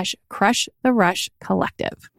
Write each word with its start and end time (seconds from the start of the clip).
slash 0.00 0.14
crush 0.28 0.68
the 0.82 0.92
rush 0.92 1.28
collective. 1.40 2.10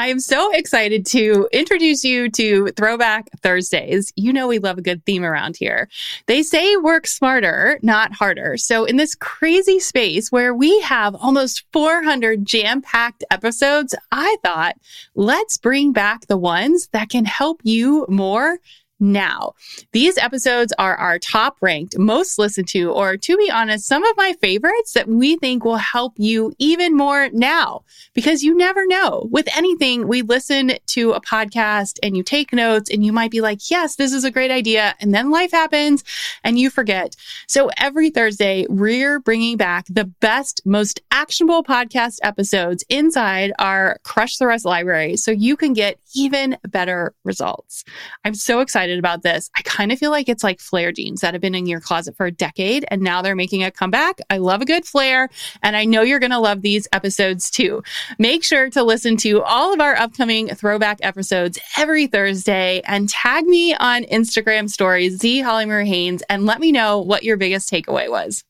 I 0.00 0.08
am 0.08 0.20
so 0.20 0.52
excited 0.52 1.04
to 1.06 1.48
introduce 1.52 2.04
you 2.04 2.30
to 2.30 2.68
Throwback 2.76 3.30
Thursdays. 3.40 4.12
You 4.14 4.32
know, 4.32 4.46
we 4.46 4.60
love 4.60 4.78
a 4.78 4.82
good 4.82 5.04
theme 5.04 5.24
around 5.24 5.56
here. 5.56 5.88
They 6.26 6.44
say 6.44 6.76
work 6.76 7.08
smarter, 7.08 7.80
not 7.82 8.12
harder. 8.12 8.56
So, 8.58 8.84
in 8.84 8.96
this 8.96 9.16
crazy 9.16 9.80
space 9.80 10.30
where 10.30 10.54
we 10.54 10.80
have 10.82 11.16
almost 11.16 11.64
400 11.72 12.46
jam 12.46 12.80
packed 12.80 13.24
episodes, 13.32 13.92
I 14.12 14.36
thought, 14.44 14.76
let's 15.16 15.58
bring 15.58 15.92
back 15.92 16.28
the 16.28 16.38
ones 16.38 16.88
that 16.92 17.08
can 17.08 17.24
help 17.24 17.60
you 17.64 18.06
more 18.08 18.58
now. 19.00 19.54
These 19.92 20.18
episodes 20.18 20.72
are 20.78 20.96
our 20.96 21.18
top 21.18 21.56
ranked, 21.60 21.98
most 21.98 22.38
listened 22.38 22.68
to, 22.68 22.90
or 22.90 23.16
to 23.16 23.36
be 23.36 23.50
honest, 23.50 23.86
some 23.86 24.04
of 24.04 24.16
my 24.16 24.34
favorites 24.40 24.92
that 24.92 25.08
we 25.08 25.36
think 25.36 25.64
will 25.64 25.76
help 25.76 26.14
you 26.16 26.52
even 26.58 26.96
more 26.96 27.28
now 27.32 27.82
because 28.14 28.42
you 28.42 28.56
never 28.56 28.86
know. 28.86 29.28
With 29.30 29.48
anything, 29.56 30.08
we 30.08 30.22
listen 30.22 30.72
to 30.88 31.12
a 31.12 31.20
podcast 31.20 31.98
and 32.02 32.16
you 32.16 32.22
take 32.22 32.52
notes 32.52 32.90
and 32.90 33.04
you 33.04 33.12
might 33.12 33.30
be 33.30 33.40
like, 33.40 33.70
yes, 33.70 33.96
this 33.96 34.12
is 34.12 34.24
a 34.24 34.30
great 34.30 34.50
idea. 34.50 34.94
And 35.00 35.14
then 35.14 35.30
life 35.30 35.52
happens 35.52 36.04
and 36.44 36.58
you 36.58 36.70
forget. 36.70 37.14
So 37.46 37.70
every 37.78 38.10
Thursday, 38.10 38.66
we're 38.68 39.20
bringing 39.20 39.56
back 39.56 39.86
the 39.88 40.04
best, 40.04 40.62
most 40.64 41.00
actionable 41.10 41.62
podcast 41.62 42.18
episodes 42.22 42.84
inside 42.88 43.52
our 43.58 43.98
Crush 44.04 44.38
the 44.38 44.46
Rush 44.46 44.64
library 44.64 45.16
so 45.16 45.30
you 45.30 45.56
can 45.56 45.72
get 45.72 45.98
even 46.14 46.56
better 46.68 47.14
results. 47.24 47.84
I'm 48.24 48.34
so 48.34 48.60
excited 48.60 48.87
excited 48.88 48.98
about 48.98 49.22
this. 49.22 49.50
I 49.56 49.62
kind 49.62 49.92
of 49.92 49.98
feel 49.98 50.10
like 50.10 50.28
it's 50.28 50.42
like 50.42 50.60
flare 50.60 50.92
jeans 50.92 51.20
that 51.20 51.34
have 51.34 51.40
been 51.40 51.54
in 51.54 51.66
your 51.66 51.80
closet 51.80 52.16
for 52.16 52.26
a 52.26 52.30
decade 52.30 52.84
and 52.88 53.02
now 53.02 53.20
they're 53.20 53.36
making 53.36 53.62
a 53.62 53.70
comeback. 53.70 54.20
I 54.30 54.38
love 54.38 54.62
a 54.62 54.64
good 54.64 54.86
flare 54.86 55.28
and 55.62 55.76
I 55.76 55.84
know 55.84 56.02
you're 56.02 56.18
going 56.18 56.30
to 56.30 56.38
love 56.38 56.62
these 56.62 56.88
episodes 56.92 57.50
too. 57.50 57.82
Make 58.18 58.44
sure 58.44 58.70
to 58.70 58.82
listen 58.82 59.16
to 59.18 59.42
all 59.42 59.74
of 59.74 59.80
our 59.80 59.94
upcoming 59.96 60.48
throwback 60.48 60.98
episodes 61.02 61.58
every 61.76 62.06
Thursday 62.06 62.80
and 62.86 63.08
tag 63.08 63.44
me 63.44 63.74
on 63.74 64.04
Instagram 64.04 64.70
stories, 64.70 65.18
Z 65.18 65.40
Holly 65.40 65.66
Marie 65.66 65.88
Haynes, 65.88 66.22
and 66.28 66.46
let 66.46 66.60
me 66.60 66.72
know 66.72 67.00
what 67.00 67.24
your 67.24 67.36
biggest 67.36 67.70
takeaway 67.70 68.10
was. 68.10 68.44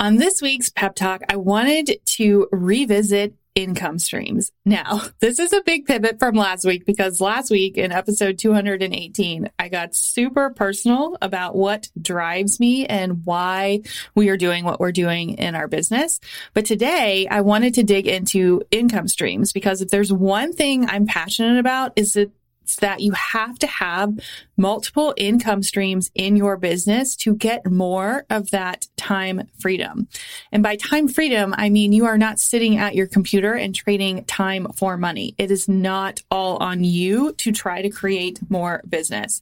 On 0.00 0.16
this 0.16 0.40
week's 0.40 0.68
pep 0.68 0.94
talk, 0.94 1.22
I 1.28 1.36
wanted 1.36 1.98
to 2.04 2.46
revisit 2.52 3.34
income 3.58 3.98
streams. 3.98 4.52
Now, 4.64 5.02
this 5.20 5.40
is 5.40 5.52
a 5.52 5.62
big 5.62 5.84
pivot 5.84 6.20
from 6.20 6.36
last 6.36 6.64
week 6.64 6.86
because 6.86 7.20
last 7.20 7.50
week 7.50 7.76
in 7.76 7.90
episode 7.90 8.38
218, 8.38 9.50
I 9.58 9.68
got 9.68 9.96
super 9.96 10.50
personal 10.50 11.18
about 11.20 11.56
what 11.56 11.88
drives 12.00 12.60
me 12.60 12.86
and 12.86 13.24
why 13.24 13.80
we 14.14 14.28
are 14.28 14.36
doing 14.36 14.64
what 14.64 14.78
we're 14.78 14.92
doing 14.92 15.30
in 15.30 15.56
our 15.56 15.66
business. 15.66 16.20
But 16.54 16.66
today 16.66 17.26
I 17.28 17.40
wanted 17.40 17.74
to 17.74 17.82
dig 17.82 18.06
into 18.06 18.62
income 18.70 19.08
streams 19.08 19.52
because 19.52 19.82
if 19.82 19.88
there's 19.88 20.12
one 20.12 20.52
thing 20.52 20.88
I'm 20.88 21.06
passionate 21.06 21.58
about 21.58 21.92
is 21.96 22.12
that 22.12 22.30
that 22.76 23.00
you 23.00 23.12
have 23.12 23.58
to 23.58 23.66
have 23.66 24.18
multiple 24.56 25.14
income 25.16 25.62
streams 25.62 26.10
in 26.14 26.36
your 26.36 26.56
business 26.56 27.14
to 27.16 27.34
get 27.34 27.64
more 27.70 28.26
of 28.28 28.50
that 28.50 28.86
time 28.96 29.48
freedom. 29.60 30.08
And 30.52 30.62
by 30.62 30.76
time 30.76 31.08
freedom, 31.08 31.54
I 31.56 31.70
mean 31.70 31.92
you 31.92 32.06
are 32.06 32.18
not 32.18 32.40
sitting 32.40 32.76
at 32.76 32.94
your 32.94 33.06
computer 33.06 33.54
and 33.54 33.74
trading 33.74 34.24
time 34.24 34.66
for 34.74 34.96
money. 34.96 35.34
It 35.38 35.50
is 35.50 35.68
not 35.68 36.22
all 36.30 36.56
on 36.56 36.82
you 36.84 37.32
to 37.34 37.52
try 37.52 37.82
to 37.82 37.88
create 37.88 38.40
more 38.50 38.82
business. 38.88 39.40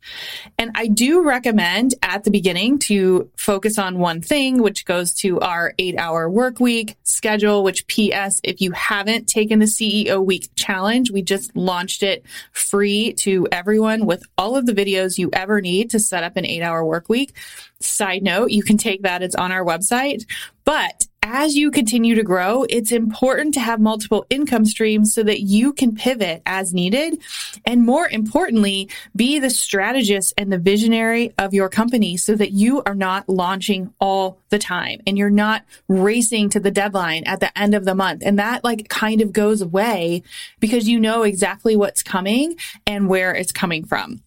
And 0.59 0.71
I 0.75 0.87
do 0.87 1.23
recommend 1.23 1.95
at 2.03 2.25
the 2.25 2.31
beginning 2.31 2.79
to 2.81 3.31
focus 3.37 3.79
on 3.79 3.99
one 3.99 4.21
thing, 4.21 4.63
which 4.63 4.85
goes 4.85 5.15
to 5.15 5.41
our 5.41 5.75
eight 5.79 5.99
hour 5.99 6.29
work 6.29 6.61
week 6.61 6.97
schedule, 7.05 7.65
which 7.65 7.87
PS, 7.87 8.41
if 8.45 8.61
you 8.61 8.73
haven't 8.73 9.27
taken 9.27 9.59
the 9.59 9.67
CEO 9.67 10.25
week 10.25 10.51
challenge, 10.57 11.11
we 11.11 11.23
just 11.23 11.57
launched 11.57 12.03
it 12.03 12.25
free 12.53 13.13
to 13.19 13.47
everyone 13.53 14.07
with 14.07 14.23
all 14.39 14.57
of 14.57 14.67
the 14.67 14.73
videos 14.73 15.19
you 15.19 15.31
ever 15.33 15.61
need 15.61 15.91
to 15.91 15.99
set 15.99 16.25
up 16.25 16.37
an 16.37 16.47
eight 16.47 16.63
hour 16.63 16.85
work 16.85 17.09
week. 17.09 17.35
Side 17.81 18.23
note, 18.23 18.51
you 18.51 18.63
can 18.63 18.79
take 18.79 19.03
that. 19.03 19.23
It's 19.23 19.35
on 19.35 19.53
our 19.53 19.65
website. 19.65 20.25
But 20.65 21.07
as 21.29 21.57
you 21.57 21.73
continue 21.73 22.15
to 22.15 22.23
grow, 22.23 22.65
it's 22.71 22.93
important 22.93 23.53
to 23.55 23.61
have 23.61 23.81
multiple 23.81 24.25
income 24.31 24.65
streams 24.65 25.13
so 25.13 25.25
that 25.25 25.41
you 25.41 25.73
can 25.73 25.97
pivot 25.97 26.41
as 26.47 26.73
needed. 26.73 27.21
And 27.65 27.85
more 27.85 28.09
importantly, 28.09 28.89
be 29.15 29.41
the 29.41 29.51
strategist 29.51 30.35
and 30.39 30.53
the 30.53 30.59
visionary 30.59 31.35
of 31.37 31.53
your 31.53 31.69
company 31.69 32.17
so 32.17 32.37
that 32.37 32.53
you 32.53 32.81
are 32.85 32.95
not 32.95 33.29
launching 33.29 33.93
all 33.99 34.39
the 34.51 34.59
time 34.59 35.01
and 35.05 35.19
you're 35.19 35.29
not 35.29 35.65
racing 35.89 36.49
to 36.51 36.61
the 36.61 36.71
deadline 36.71 37.25
at 37.25 37.41
the 37.41 37.57
end 37.59 37.75
of 37.75 37.85
the 37.85 37.97
month. 37.97 38.23
And 38.25 38.39
that 38.39 38.63
like 38.63 38.89
kind 38.89 39.21
of 39.21 39.33
goes 39.33 39.61
away 39.61 40.23
because 40.61 40.89
you 40.89 41.01
know 41.01 41.25
exactly 41.25 41.75
what's 41.75 42.05
coming 42.05 42.57
and 42.87 43.09
where 43.09 43.35
it's 43.35 43.53
coming 43.53 43.85
from. 43.85 44.23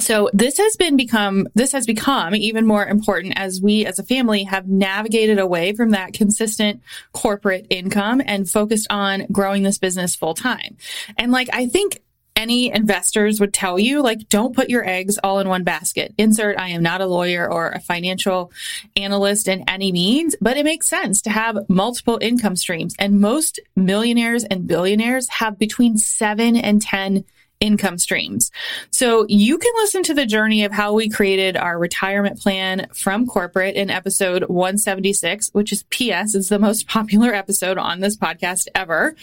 So 0.00 0.30
this 0.32 0.58
has 0.58 0.76
been 0.76 0.96
become, 0.96 1.48
this 1.54 1.72
has 1.72 1.84
become 1.84 2.34
even 2.34 2.66
more 2.66 2.86
important 2.86 3.34
as 3.36 3.60
we 3.60 3.84
as 3.84 3.98
a 3.98 4.04
family 4.04 4.44
have 4.44 4.68
navigated 4.68 5.38
away 5.38 5.72
from 5.72 5.90
that 5.90 6.12
consistent 6.12 6.82
corporate 7.12 7.66
income 7.68 8.22
and 8.24 8.48
focused 8.48 8.86
on 8.90 9.26
growing 9.32 9.64
this 9.64 9.78
business 9.78 10.14
full 10.14 10.34
time. 10.34 10.76
And 11.16 11.32
like, 11.32 11.48
I 11.52 11.66
think 11.66 12.00
any 12.38 12.72
investors 12.72 13.40
would 13.40 13.52
tell 13.52 13.80
you, 13.80 14.00
like, 14.00 14.28
don't 14.28 14.54
put 14.54 14.70
your 14.70 14.88
eggs 14.88 15.18
all 15.24 15.40
in 15.40 15.48
one 15.48 15.64
basket. 15.64 16.14
Insert, 16.16 16.56
I 16.56 16.68
am 16.68 16.84
not 16.84 17.00
a 17.00 17.06
lawyer 17.06 17.50
or 17.52 17.70
a 17.70 17.80
financial 17.80 18.52
analyst 18.94 19.48
in 19.48 19.64
any 19.68 19.90
means, 19.90 20.36
but 20.40 20.56
it 20.56 20.64
makes 20.64 20.86
sense 20.86 21.20
to 21.22 21.30
have 21.30 21.58
multiple 21.68 22.16
income 22.22 22.54
streams. 22.54 22.94
And 23.00 23.20
most 23.20 23.58
millionaires 23.74 24.44
and 24.44 24.68
billionaires 24.68 25.28
have 25.28 25.58
between 25.58 25.98
seven 25.98 26.54
and 26.54 26.80
10 26.80 27.24
income 27.60 27.98
streams. 27.98 28.50
So 28.90 29.26
you 29.28 29.58
can 29.58 29.72
listen 29.76 30.02
to 30.04 30.14
the 30.14 30.26
journey 30.26 30.64
of 30.64 30.72
how 30.72 30.92
we 30.92 31.08
created 31.08 31.56
our 31.56 31.78
retirement 31.78 32.40
plan 32.40 32.86
from 32.94 33.26
corporate 33.26 33.76
in 33.76 33.90
episode 33.90 34.44
176, 34.44 35.50
which 35.52 35.72
is 35.72 35.82
PS 35.84 36.34
is 36.34 36.48
the 36.48 36.58
most 36.58 36.88
popular 36.88 37.34
episode 37.34 37.78
on 37.78 38.00
this 38.00 38.16
podcast 38.16 38.68
ever. 38.74 39.14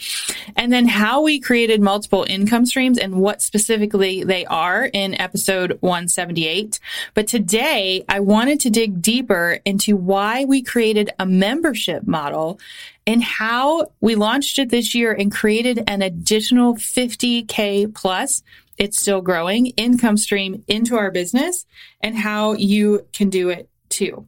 And 0.54 0.72
then 0.72 0.86
how 0.86 1.22
we 1.22 1.40
created 1.40 1.80
multiple 1.80 2.26
income 2.28 2.66
streams 2.66 2.98
and 2.98 3.16
what 3.16 3.42
specifically 3.42 4.24
they 4.24 4.44
are 4.46 4.84
in 4.84 5.18
episode 5.20 5.78
178. 5.80 6.78
But 7.14 7.26
today 7.26 8.04
I 8.08 8.20
wanted 8.20 8.60
to 8.60 8.70
dig 8.70 9.00
deeper 9.00 9.60
into 9.64 9.96
why 9.96 10.44
we 10.44 10.62
created 10.62 11.10
a 11.18 11.26
membership 11.26 12.06
model 12.06 12.58
and 13.06 13.22
how 13.22 13.86
we 14.00 14.14
launched 14.14 14.58
it 14.58 14.70
this 14.70 14.94
year 14.94 15.12
and 15.12 15.30
created 15.32 15.84
an 15.86 16.02
additional 16.02 16.74
50K 16.74 17.94
plus. 17.94 18.42
It's 18.78 19.00
still 19.00 19.22
growing 19.22 19.66
income 19.66 20.16
stream 20.16 20.64
into 20.66 20.96
our 20.96 21.10
business 21.10 21.64
and 22.00 22.16
how 22.16 22.54
you 22.54 23.06
can 23.12 23.30
do 23.30 23.48
it 23.48 23.70
too. 23.88 24.26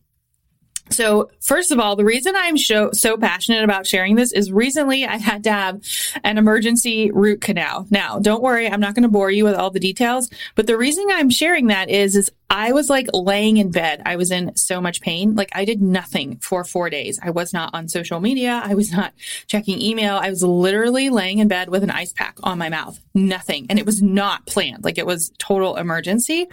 So, 0.90 1.30
first 1.40 1.70
of 1.70 1.78
all, 1.78 1.96
the 1.96 2.04
reason 2.04 2.34
I'm 2.36 2.56
so, 2.56 2.90
so 2.92 3.16
passionate 3.16 3.64
about 3.64 3.86
sharing 3.86 4.14
this 4.14 4.32
is 4.32 4.50
recently 4.50 5.04
I 5.04 5.16
had 5.16 5.44
to 5.44 5.52
have 5.52 5.80
an 6.24 6.38
emergency 6.38 7.10
root 7.10 7.40
canal. 7.40 7.86
Now, 7.90 8.18
don't 8.18 8.42
worry, 8.42 8.68
I'm 8.68 8.80
not 8.80 8.94
going 8.94 9.02
to 9.02 9.08
bore 9.08 9.30
you 9.30 9.44
with 9.44 9.54
all 9.54 9.70
the 9.70 9.80
details, 9.80 10.30
but 10.54 10.66
the 10.66 10.76
reason 10.76 11.06
I'm 11.10 11.30
sharing 11.30 11.68
that 11.68 11.90
is, 11.90 12.16
is 12.16 12.30
I 12.50 12.72
was 12.72 12.88
like 12.88 13.08
laying 13.12 13.58
in 13.58 13.70
bed. 13.70 14.02
I 14.06 14.16
was 14.16 14.30
in 14.30 14.56
so 14.56 14.80
much 14.80 15.02
pain. 15.02 15.34
Like 15.34 15.50
I 15.52 15.66
did 15.66 15.82
nothing 15.82 16.38
for 16.38 16.64
four 16.64 16.88
days. 16.88 17.18
I 17.22 17.30
was 17.30 17.52
not 17.52 17.74
on 17.74 17.88
social 17.88 18.20
media. 18.20 18.62
I 18.64 18.74
was 18.74 18.90
not 18.90 19.12
checking 19.46 19.82
email. 19.82 20.16
I 20.16 20.30
was 20.30 20.42
literally 20.42 21.10
laying 21.10 21.38
in 21.38 21.48
bed 21.48 21.68
with 21.68 21.82
an 21.82 21.90
ice 21.90 22.12
pack 22.12 22.38
on 22.42 22.56
my 22.56 22.70
mouth. 22.70 22.98
Nothing. 23.14 23.66
And 23.68 23.78
it 23.78 23.84
was 23.84 24.00
not 24.00 24.46
planned. 24.46 24.82
Like 24.82 24.96
it 24.96 25.04
was 25.04 25.30
total 25.38 25.76
emergency. 25.76 26.46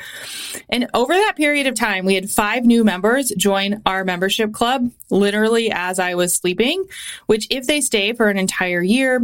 And 0.69 0.89
over 0.93 1.13
that 1.13 1.37
period 1.37 1.65
of 1.65 1.75
time, 1.75 2.03
we 2.03 2.15
had 2.15 2.29
five 2.29 2.65
new 2.65 2.83
members 2.83 3.31
join 3.37 3.81
our 3.85 4.03
membership 4.25 4.53
club 4.53 4.89
literally 5.11 5.71
as 5.71 5.99
I 5.99 6.15
was 6.15 6.33
sleeping, 6.33 6.85
which 7.27 7.45
if 7.51 7.67
they 7.67 7.79
stay 7.79 8.13
for 8.13 8.29
an 8.29 8.39
entire 8.39 8.81
year, 8.81 9.21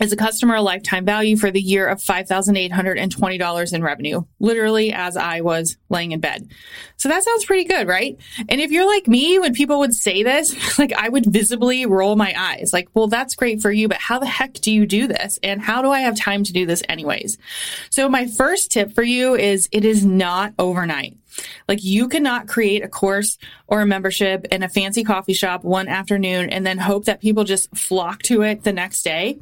is 0.00 0.12
a 0.12 0.16
customer 0.16 0.60
lifetime 0.60 1.04
value 1.04 1.36
for 1.36 1.50
the 1.50 1.60
year 1.60 1.88
of 1.88 1.98
$5,820 1.98 3.72
in 3.72 3.82
revenue, 3.82 4.22
literally 4.38 4.92
as 4.92 5.16
I 5.16 5.40
was 5.40 5.76
laying 5.88 6.12
in 6.12 6.20
bed. 6.20 6.48
So 6.96 7.08
that 7.08 7.24
sounds 7.24 7.44
pretty 7.44 7.64
good, 7.64 7.88
right? 7.88 8.16
And 8.48 8.60
if 8.60 8.70
you're 8.70 8.86
like 8.86 9.08
me, 9.08 9.40
when 9.40 9.54
people 9.54 9.80
would 9.80 9.94
say 9.94 10.22
this, 10.22 10.78
like 10.78 10.92
I 10.92 11.08
would 11.08 11.26
visibly 11.26 11.84
roll 11.84 12.14
my 12.14 12.32
eyes, 12.38 12.70
like, 12.72 12.88
well, 12.94 13.08
that's 13.08 13.34
great 13.34 13.60
for 13.60 13.72
you, 13.72 13.88
but 13.88 13.98
how 13.98 14.20
the 14.20 14.26
heck 14.26 14.54
do 14.54 14.70
you 14.70 14.86
do 14.86 15.08
this? 15.08 15.40
And 15.42 15.60
how 15.60 15.82
do 15.82 15.90
I 15.90 16.00
have 16.00 16.16
time 16.16 16.44
to 16.44 16.52
do 16.52 16.64
this 16.64 16.82
anyways? 16.88 17.36
So 17.90 18.08
my 18.08 18.28
first 18.28 18.70
tip 18.70 18.92
for 18.92 19.02
you 19.02 19.34
is 19.34 19.68
it 19.72 19.84
is 19.84 20.04
not 20.04 20.54
overnight. 20.60 21.16
Like 21.68 21.82
you 21.82 22.08
cannot 22.08 22.48
create 22.48 22.82
a 22.82 22.88
course 22.88 23.38
or 23.66 23.80
a 23.80 23.86
membership 23.86 24.46
in 24.50 24.62
a 24.62 24.68
fancy 24.68 25.04
coffee 25.04 25.34
shop 25.34 25.64
one 25.64 25.88
afternoon 25.88 26.50
and 26.50 26.66
then 26.66 26.78
hope 26.78 27.04
that 27.04 27.20
people 27.20 27.44
just 27.44 27.74
flock 27.76 28.22
to 28.24 28.42
it 28.42 28.64
the 28.64 28.72
next 28.72 29.02
day. 29.02 29.38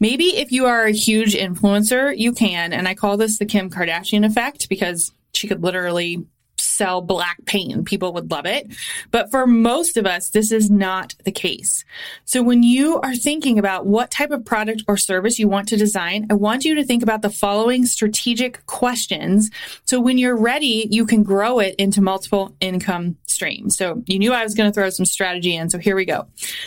Maybe 0.00 0.36
if 0.36 0.52
you 0.52 0.66
are 0.66 0.84
a 0.84 0.92
huge 0.92 1.34
influencer, 1.34 2.16
you 2.16 2.32
can. 2.32 2.72
And 2.72 2.88
I 2.88 2.94
call 2.94 3.16
this 3.16 3.38
the 3.38 3.46
Kim 3.46 3.70
Kardashian 3.70 4.24
effect 4.24 4.68
because 4.68 5.12
she 5.32 5.48
could 5.48 5.62
literally 5.62 6.24
sell 6.64 7.00
black 7.00 7.44
paint. 7.46 7.84
People 7.86 8.12
would 8.12 8.30
love 8.30 8.46
it. 8.46 8.74
But 9.10 9.30
for 9.30 9.46
most 9.46 9.96
of 9.96 10.06
us, 10.06 10.30
this 10.30 10.50
is 10.50 10.70
not 10.70 11.14
the 11.24 11.32
case. 11.32 11.84
So 12.24 12.42
when 12.42 12.62
you 12.62 13.00
are 13.00 13.14
thinking 13.14 13.58
about 13.58 13.86
what 13.86 14.10
type 14.10 14.30
of 14.30 14.44
product 14.44 14.82
or 14.88 14.96
service 14.96 15.38
you 15.38 15.48
want 15.48 15.68
to 15.68 15.76
design, 15.76 16.26
I 16.30 16.34
want 16.34 16.64
you 16.64 16.74
to 16.76 16.84
think 16.84 17.02
about 17.02 17.22
the 17.22 17.30
following 17.30 17.86
strategic 17.86 18.64
questions. 18.66 19.50
So 19.84 20.00
when 20.00 20.18
you're 20.18 20.36
ready, 20.36 20.88
you 20.90 21.06
can 21.06 21.22
grow 21.22 21.58
it 21.58 21.74
into 21.76 22.00
multiple 22.00 22.54
income 22.60 23.16
streams. 23.26 23.76
So 23.76 24.02
you 24.06 24.18
knew 24.18 24.32
I 24.32 24.44
was 24.44 24.54
going 24.54 24.70
to 24.70 24.74
throw 24.74 24.90
some 24.90 25.06
strategy 25.06 25.54
in. 25.56 25.68
So 25.68 25.78
here 25.78 25.96
we 25.96 26.04
go. 26.04 26.26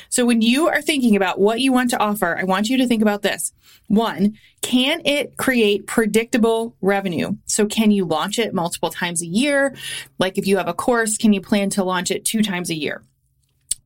So 0.10 0.25
when 0.25 0.42
you 0.42 0.68
are 0.68 0.82
thinking 0.82 1.16
about 1.16 1.39
what 1.39 1.62
you 1.62 1.72
want 1.72 1.89
to 1.92 2.00
offer, 2.00 2.38
I 2.38 2.44
want 2.44 2.70
you 2.70 2.77
to 2.77 2.88
think 2.88 3.01
about 3.01 3.22
this. 3.22 3.54
One, 3.88 4.38
can 4.62 5.01
it 5.06 5.38
create 5.38 5.88
predictable 5.88 6.75
revenue? 6.82 7.38
So 7.46 7.68
can 7.68 7.92
you 7.92 8.06
launch 8.06 8.38
it 8.38 8.54
multiple 8.54 8.89
times 8.89 9.22
a 9.22 9.25
year? 9.25 9.75
Like 10.20 10.38
if 10.38 10.48
you 10.48 10.58
have 10.58 10.67
a 10.67 10.74
course, 10.74 11.17
can 11.17 11.34
you 11.34 11.41
plan 11.41 11.70
to 11.72 11.84
launch 11.84 12.12
it 12.12 12.25
two 12.25 12.41
times 12.41 12.70
a 12.70 12.75
year? 12.75 13.03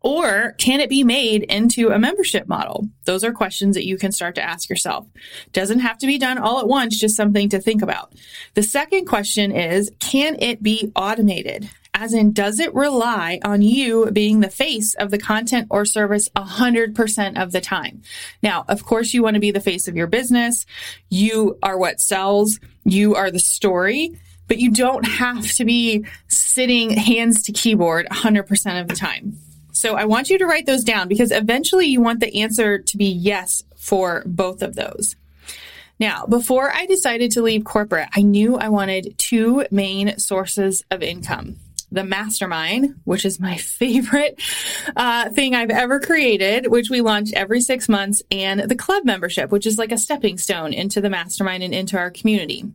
Or 0.04 0.54
can 0.58 0.80
it 0.80 0.90
be 0.90 1.04
made 1.04 1.44
into 1.44 1.90
a 1.90 2.00
membership 2.00 2.48
model? 2.48 2.90
Those 3.06 3.24
are 3.24 3.32
questions 3.32 3.76
that 3.76 3.86
you 3.86 3.98
can 3.98 4.12
start 4.12 4.34
to 4.36 4.44
ask 4.44 4.68
yourself. 4.68 5.08
Doesn't 5.54 5.80
have 5.80 6.00
to 6.00 6.08
be 6.08 6.18
done 6.18 6.40
all 6.40 6.60
at 6.60 6.68
once, 6.68 7.00
just 7.00 7.16
something 7.16 7.50
to 7.50 7.60
think 7.60 7.84
about. 7.84 8.14
The 8.56 8.64
second 8.64 9.06
question 9.06 9.52
is, 9.52 9.92
can 10.00 10.38
it 10.42 10.64
be 10.64 10.92
automated? 10.96 11.70
As 11.94 12.14
in, 12.14 12.32
does 12.32 12.60
it 12.60 12.74
rely 12.74 13.40
on 13.44 13.62
you 13.62 14.10
being 14.12 14.40
the 14.40 14.50
face 14.50 14.96
of 14.96 15.12
the 15.12 15.20
content 15.20 15.68
or 15.70 15.86
service 15.86 16.30
100% 16.36 17.42
of 17.42 17.52
the 17.52 17.62
time? 17.62 18.02
Now, 18.42 18.66
of 18.68 18.86
course, 18.86 19.14
you 19.14 19.22
want 19.22 19.36
to 19.36 19.42
be 19.42 19.52
the 19.52 19.60
face 19.60 19.88
of 19.88 19.96
your 19.96 20.08
business. 20.08 20.66
You 21.10 21.60
are 21.62 21.78
what 21.78 22.00
sells. 22.00 22.60
You 22.86 23.16
are 23.16 23.30
the 23.30 23.40
story, 23.40 24.18
but 24.52 24.60
you 24.60 24.70
don't 24.70 25.06
have 25.06 25.50
to 25.50 25.64
be 25.64 26.06
sitting 26.28 26.90
hands 26.90 27.44
to 27.44 27.54
keyboard 27.54 28.06
100% 28.12 28.82
of 28.82 28.90
the 28.90 28.94
time. 28.94 29.38
So 29.72 29.96
I 29.96 30.04
want 30.04 30.30
you 30.30 30.38
to 30.40 30.46
write 30.46 30.66
those 30.66 30.84
down 30.84 31.08
because 31.08 31.32
eventually 31.32 31.86
you 31.86 32.02
want 32.02 32.20
the 32.20 32.42
answer 32.42 32.78
to 32.78 32.98
be 32.98 33.06
yes 33.06 33.64
for 33.78 34.24
both 34.26 34.62
of 34.62 34.76
those. 34.76 35.16
Now, 36.02 36.26
before 36.26 36.70
I 36.70 36.86
decided 36.86 37.32
to 37.32 37.42
leave 37.42 37.64
corporate, 37.64 38.10
I 38.14 38.24
knew 38.24 38.58
I 38.58 38.68
wanted 38.68 39.18
two 39.18 39.66
main 39.72 40.20
sources 40.20 40.84
of 40.92 41.02
income 41.02 41.56
the 41.92 42.04
mastermind, 42.04 42.96
which 43.04 43.26
is 43.26 43.40
my 43.40 43.58
favorite 43.58 44.40
uh, 44.96 45.30
thing 45.30 45.56
I've 45.56 45.70
ever 45.70 46.00
created, 46.00 46.68
which 46.68 46.90
we 46.90 47.02
launch 47.02 47.32
every 47.34 47.62
six 47.62 47.90
months, 47.90 48.24
and 48.32 48.62
the 48.62 48.76
club 48.76 49.06
membership, 49.06 49.52
which 49.52 49.66
is 49.66 49.78
like 49.78 49.92
a 49.92 49.98
stepping 49.98 50.38
stone 50.38 50.74
into 50.74 51.02
the 51.02 51.10
mastermind 51.10 51.64
and 51.64 51.74
into 51.74 51.98
our 51.98 52.12
community. 52.12 52.66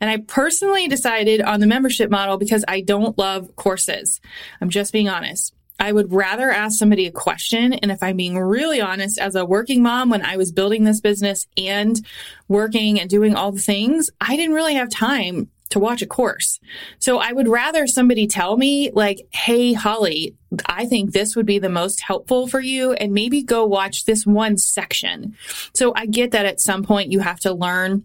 And 0.00 0.10
I 0.10 0.18
personally 0.18 0.88
decided 0.88 1.40
on 1.40 1.60
the 1.60 1.66
membership 1.66 2.10
model 2.10 2.36
because 2.36 2.64
I 2.68 2.80
don't 2.80 3.18
love 3.18 3.54
courses. 3.56 4.20
I'm 4.60 4.70
just 4.70 4.92
being 4.92 5.08
honest. 5.08 5.54
I 5.80 5.92
would 5.92 6.12
rather 6.12 6.50
ask 6.50 6.76
somebody 6.78 7.06
a 7.06 7.12
question. 7.12 7.72
And 7.72 7.92
if 7.92 8.02
I'm 8.02 8.16
being 8.16 8.38
really 8.38 8.80
honest, 8.80 9.18
as 9.18 9.36
a 9.36 9.44
working 9.44 9.82
mom, 9.82 10.10
when 10.10 10.24
I 10.24 10.36
was 10.36 10.50
building 10.50 10.84
this 10.84 11.00
business 11.00 11.46
and 11.56 12.04
working 12.48 13.00
and 13.00 13.08
doing 13.08 13.36
all 13.36 13.52
the 13.52 13.60
things, 13.60 14.10
I 14.20 14.34
didn't 14.36 14.56
really 14.56 14.74
have 14.74 14.90
time 14.90 15.48
to 15.70 15.78
watch 15.78 16.02
a 16.02 16.06
course. 16.06 16.58
So 16.98 17.18
I 17.18 17.32
would 17.32 17.48
rather 17.48 17.86
somebody 17.86 18.26
tell 18.26 18.56
me 18.56 18.90
like, 18.92 19.26
Hey, 19.30 19.72
Holly, 19.72 20.34
I 20.66 20.86
think 20.86 21.12
this 21.12 21.36
would 21.36 21.46
be 21.46 21.58
the 21.58 21.68
most 21.68 22.00
helpful 22.00 22.46
for 22.46 22.60
you 22.60 22.92
and 22.94 23.12
maybe 23.12 23.42
go 23.42 23.66
watch 23.66 24.04
this 24.04 24.26
one 24.26 24.56
section. 24.56 25.36
So 25.74 25.92
I 25.94 26.06
get 26.06 26.30
that 26.30 26.46
at 26.46 26.60
some 26.60 26.82
point 26.82 27.12
you 27.12 27.20
have 27.20 27.40
to 27.40 27.52
learn 27.52 28.04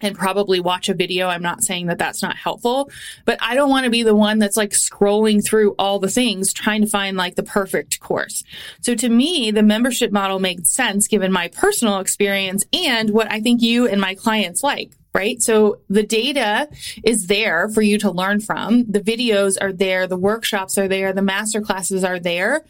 and 0.00 0.16
probably 0.16 0.60
watch 0.60 0.88
a 0.88 0.94
video. 0.94 1.28
I'm 1.28 1.42
not 1.42 1.62
saying 1.62 1.86
that 1.86 1.98
that's 1.98 2.22
not 2.22 2.36
helpful, 2.36 2.90
but 3.24 3.38
I 3.40 3.54
don't 3.54 3.70
want 3.70 3.84
to 3.84 3.90
be 3.90 4.02
the 4.02 4.14
one 4.14 4.38
that's 4.38 4.56
like 4.56 4.70
scrolling 4.70 5.44
through 5.44 5.74
all 5.78 5.98
the 5.98 6.10
things 6.10 6.52
trying 6.52 6.82
to 6.82 6.86
find 6.86 7.16
like 7.16 7.34
the 7.34 7.42
perfect 7.42 8.00
course. 8.00 8.44
So 8.80 8.94
to 8.94 9.08
me, 9.08 9.50
the 9.50 9.62
membership 9.62 10.12
model 10.12 10.38
makes 10.38 10.70
sense 10.70 11.08
given 11.08 11.32
my 11.32 11.48
personal 11.48 11.98
experience 11.98 12.64
and 12.72 13.10
what 13.10 13.30
I 13.30 13.40
think 13.40 13.62
you 13.62 13.88
and 13.88 14.00
my 14.00 14.14
clients 14.14 14.62
like 14.62 14.92
right? 15.18 15.42
So 15.42 15.80
the 15.90 16.04
data 16.04 16.68
is 17.02 17.26
there 17.26 17.68
for 17.68 17.82
you 17.82 17.98
to 17.98 18.10
learn 18.10 18.38
from. 18.38 18.84
The 18.88 19.00
videos 19.00 19.58
are 19.60 19.72
there. 19.72 20.06
The 20.06 20.16
workshops 20.16 20.78
are 20.78 20.86
there. 20.86 21.12
The 21.12 21.22
master 21.22 21.60
classes 21.60 22.04
are 22.04 22.20
there. 22.20 22.64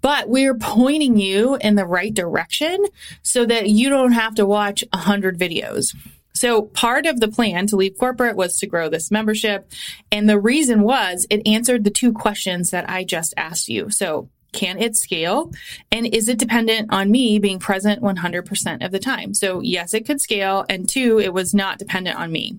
But 0.00 0.28
we're 0.28 0.56
pointing 0.56 1.16
you 1.16 1.56
in 1.60 1.76
the 1.76 1.86
right 1.86 2.12
direction 2.12 2.84
so 3.22 3.46
that 3.46 3.68
you 3.68 3.88
don't 3.88 4.12
have 4.12 4.34
to 4.34 4.44
watch 4.44 4.82
a 4.92 4.96
hundred 4.98 5.38
videos. 5.38 5.94
So 6.34 6.62
part 6.62 7.06
of 7.06 7.20
the 7.20 7.28
plan 7.28 7.68
to 7.68 7.76
leave 7.76 7.96
corporate 7.96 8.34
was 8.34 8.58
to 8.58 8.66
grow 8.66 8.88
this 8.88 9.12
membership. 9.12 9.70
And 10.10 10.28
the 10.28 10.40
reason 10.40 10.82
was 10.82 11.24
it 11.30 11.46
answered 11.46 11.84
the 11.84 11.90
two 11.90 12.12
questions 12.12 12.70
that 12.70 12.90
I 12.90 13.04
just 13.04 13.32
asked 13.36 13.68
you. 13.68 13.90
So 13.90 14.28
can 14.52 14.78
it 14.78 14.96
scale? 14.96 15.50
And 15.90 16.06
is 16.06 16.28
it 16.28 16.38
dependent 16.38 16.92
on 16.92 17.10
me 17.10 17.38
being 17.38 17.58
present 17.58 18.02
100% 18.02 18.84
of 18.84 18.92
the 18.92 18.98
time? 18.98 19.34
So 19.34 19.60
yes, 19.60 19.94
it 19.94 20.06
could 20.06 20.20
scale. 20.20 20.64
And 20.68 20.88
two, 20.88 21.18
it 21.18 21.32
was 21.32 21.54
not 21.54 21.78
dependent 21.78 22.18
on 22.18 22.30
me. 22.30 22.58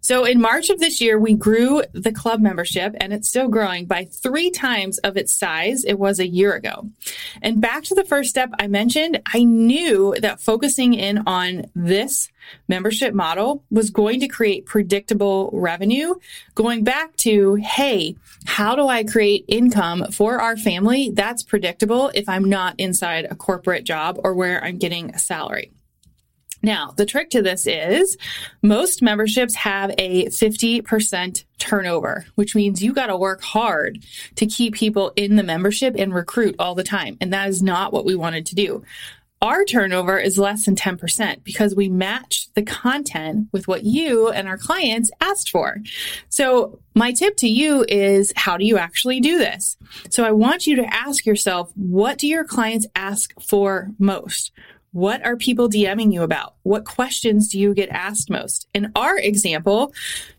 So 0.00 0.24
in 0.24 0.40
March 0.40 0.70
of 0.70 0.80
this 0.80 1.00
year, 1.00 1.18
we 1.18 1.34
grew 1.34 1.82
the 1.92 2.12
club 2.12 2.40
membership 2.40 2.94
and 2.98 3.12
it's 3.12 3.28
still 3.28 3.48
growing 3.48 3.86
by 3.86 4.04
three 4.04 4.50
times 4.50 4.98
of 4.98 5.16
its 5.16 5.32
size 5.32 5.84
it 5.84 5.98
was 5.98 6.18
a 6.18 6.26
year 6.26 6.54
ago. 6.54 6.88
And 7.42 7.60
back 7.60 7.84
to 7.84 7.94
the 7.94 8.04
first 8.04 8.30
step 8.30 8.50
I 8.58 8.66
mentioned, 8.66 9.20
I 9.32 9.44
knew 9.44 10.14
that 10.20 10.40
focusing 10.40 10.94
in 10.94 11.18
on 11.26 11.66
this 11.74 12.28
membership 12.68 13.14
model 13.14 13.62
was 13.70 13.90
going 13.90 14.20
to 14.20 14.28
create 14.28 14.66
predictable 14.66 15.50
revenue. 15.52 16.14
Going 16.54 16.84
back 16.84 17.16
to, 17.18 17.54
hey, 17.56 18.16
how 18.46 18.74
do 18.74 18.88
I 18.88 19.04
create 19.04 19.44
income 19.48 20.06
for 20.10 20.40
our 20.40 20.56
family 20.56 21.10
that's 21.12 21.42
predictable 21.42 22.10
if 22.14 22.28
I'm 22.28 22.44
not 22.44 22.74
inside 22.78 23.26
a 23.30 23.34
corporate 23.34 23.84
job 23.84 24.18
or 24.24 24.34
where 24.34 24.62
I'm 24.64 24.78
getting 24.78 25.14
a 25.14 25.18
salary? 25.18 25.72
Now, 26.62 26.92
the 26.96 27.06
trick 27.06 27.30
to 27.30 27.42
this 27.42 27.66
is 27.66 28.16
most 28.62 29.02
memberships 29.02 29.54
have 29.56 29.92
a 29.98 30.26
50% 30.26 31.44
turnover, 31.58 32.26
which 32.34 32.54
means 32.54 32.82
you 32.82 32.92
got 32.92 33.06
to 33.06 33.16
work 33.16 33.42
hard 33.42 34.04
to 34.36 34.46
keep 34.46 34.74
people 34.74 35.12
in 35.16 35.36
the 35.36 35.42
membership 35.42 35.94
and 35.96 36.14
recruit 36.14 36.56
all 36.58 36.74
the 36.74 36.84
time. 36.84 37.16
And 37.20 37.32
that 37.32 37.48
is 37.48 37.62
not 37.62 37.92
what 37.92 38.04
we 38.04 38.14
wanted 38.14 38.46
to 38.46 38.54
do. 38.54 38.84
Our 39.42 39.64
turnover 39.64 40.18
is 40.18 40.36
less 40.36 40.66
than 40.66 40.76
10% 40.76 41.44
because 41.44 41.74
we 41.74 41.88
match 41.88 42.52
the 42.52 42.62
content 42.62 43.48
with 43.52 43.66
what 43.66 43.84
you 43.84 44.28
and 44.28 44.46
our 44.46 44.58
clients 44.58 45.10
asked 45.18 45.50
for. 45.50 45.78
So 46.28 46.78
my 46.94 47.12
tip 47.12 47.38
to 47.38 47.48
you 47.48 47.86
is 47.88 48.34
how 48.36 48.58
do 48.58 48.66
you 48.66 48.76
actually 48.76 49.18
do 49.18 49.38
this? 49.38 49.78
So 50.10 50.24
I 50.24 50.32
want 50.32 50.66
you 50.66 50.76
to 50.76 50.94
ask 50.94 51.24
yourself, 51.24 51.72
what 51.74 52.18
do 52.18 52.26
your 52.26 52.44
clients 52.44 52.86
ask 52.94 53.32
for 53.40 53.92
most? 53.98 54.52
What 54.92 55.24
are 55.24 55.36
people 55.36 55.68
DMing 55.68 56.12
you 56.12 56.22
about? 56.22 56.54
What 56.64 56.84
questions 56.84 57.48
do 57.48 57.60
you 57.60 57.74
get 57.74 57.90
asked 57.90 58.28
most? 58.28 58.66
In 58.74 58.90
our 58.96 59.16
example, 59.16 59.92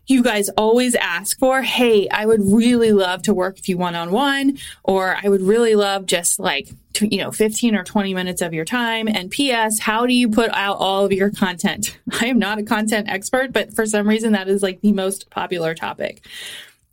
you 0.06 0.22
guys 0.22 0.50
always 0.50 0.94
ask 0.94 1.38
for, 1.38 1.62
Hey, 1.62 2.06
I 2.10 2.26
would 2.26 2.42
really 2.44 2.92
love 2.92 3.22
to 3.22 3.34
work 3.34 3.56
with 3.56 3.68
you 3.68 3.78
one 3.78 3.94
on 3.94 4.10
one, 4.10 4.58
or 4.84 5.16
I 5.22 5.30
would 5.30 5.40
really 5.40 5.74
love 5.74 6.04
just 6.04 6.38
like, 6.38 6.68
you 7.00 7.16
know, 7.16 7.30
15 7.30 7.74
or 7.74 7.82
20 7.82 8.12
minutes 8.12 8.42
of 8.42 8.52
your 8.52 8.66
time. 8.66 9.08
And 9.08 9.30
PS, 9.30 9.78
how 9.78 10.04
do 10.04 10.12
you 10.12 10.28
put 10.28 10.50
out 10.50 10.76
all 10.76 11.06
of 11.06 11.12
your 11.12 11.30
content? 11.30 11.98
I 12.20 12.26
am 12.26 12.38
not 12.38 12.58
a 12.58 12.62
content 12.62 13.08
expert, 13.08 13.54
but 13.54 13.74
for 13.74 13.86
some 13.86 14.06
reason 14.06 14.32
that 14.32 14.48
is 14.48 14.62
like 14.62 14.82
the 14.82 14.92
most 14.92 15.30
popular 15.30 15.74
topic. 15.74 16.26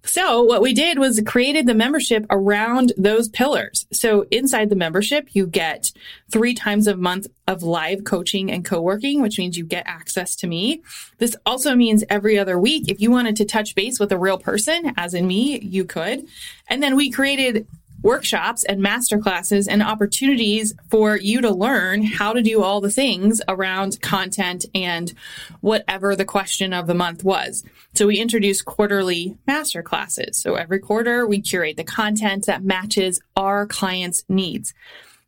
So 0.04 0.42
what 0.44 0.62
we 0.62 0.74
did 0.74 0.98
was 0.98 1.22
created 1.26 1.68
the 1.68 1.74
membership 1.74 2.26
around 2.30 2.94
those 2.98 3.28
pillars. 3.30 3.86
So 3.92 4.26
inside 4.32 4.70
the 4.70 4.76
membership, 4.76 5.30
you 5.34 5.46
get 5.46 5.92
three 6.32 6.54
times 6.54 6.88
a 6.88 6.96
month 6.96 7.28
of 7.48 7.64
live 7.64 8.06
coaching 8.06 8.50
and 8.52 8.64
co-working, 8.64 9.22
which 9.22 9.38
means 9.38 9.58
you 9.58 9.66
get 9.66 9.86
access 9.86 10.36
to 10.38 10.48
me. 10.48 10.82
This 11.18 11.36
also 11.46 11.76
means 11.76 12.04
every 12.10 12.40
other 12.40 12.58
week, 12.58 12.90
if 12.90 13.02
you 13.02 13.12
wanted 13.12 13.36
to 13.38 13.46
touch 13.46 13.76
base 13.76 14.00
with 14.00 14.12
a 14.12 14.18
real 14.18 14.38
person, 14.38 14.94
as 14.98 15.14
in 15.14 15.28
me, 15.28 15.60
you 15.60 15.84
could. 15.84 16.26
And 16.68 16.82
then 16.82 16.96
we 16.96 17.12
created 17.12 17.68
workshops 18.02 18.64
and 18.64 18.84
masterclasses 18.84 19.68
and 19.70 19.84
opportunities 19.84 20.74
for 20.90 21.18
you 21.18 21.42
to 21.42 21.52
learn 21.52 22.04
how 22.04 22.34
to 22.34 22.42
do 22.42 22.64
all 22.64 22.82
the 22.82 22.92
things 22.92 23.42
around 23.48 24.02
content 24.02 24.66
and 24.74 25.14
whatever 25.62 26.16
the 26.16 26.26
question 26.26 26.74
of 26.74 26.88
the 26.88 26.94
month 26.94 27.24
was. 27.24 27.64
So 27.94 28.08
we 28.08 28.20
introduced 28.20 28.66
quarterly 28.66 29.38
masterclasses. 29.48 30.36
So 30.36 30.56
every 30.56 30.80
quarter 30.80 31.28
we 31.28 31.42
curate 31.42 31.78
the 31.78 31.84
content 31.84 32.46
that 32.46 32.64
matches 32.64 33.22
our 33.36 33.66
clients' 33.66 34.24
needs. 34.30 34.74